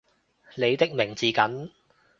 [0.55, 1.69] 你的名字梗